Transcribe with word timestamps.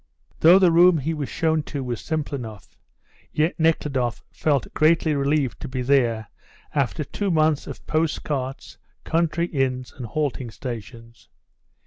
Though 0.39 0.57
the 0.57 0.71
room 0.71 0.97
he 0.97 1.13
was 1.13 1.29
shown 1.29 1.61
to 1.69 1.83
was 1.83 2.01
simple 2.01 2.33
enough, 2.35 2.75
yet 3.31 3.53
Nekhludoff 3.59 4.23
felt 4.31 4.73
greatly 4.73 5.13
relieved 5.13 5.59
to 5.59 5.67
be 5.67 5.83
there 5.83 6.27
after 6.73 7.03
two 7.03 7.29
months 7.29 7.67
of 7.67 7.85
post 7.85 8.23
carts, 8.23 8.79
country 9.03 9.45
inns 9.45 9.91
and 9.93 10.07
halting 10.07 10.49
stations. 10.49 11.29